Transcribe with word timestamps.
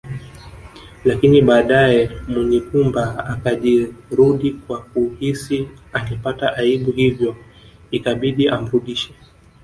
Lakini 1.05 1.41
baadaye 1.41 1.99
Munyigumba 2.27 3.03
akajirudi 3.33 4.51
kwa 4.53 4.79
kuhisi 4.81 5.57
angepata 5.93 6.55
aibu 6.57 6.91
hivyo 6.91 7.35
ikabidi 7.91 8.49
amrudishe 8.49 9.13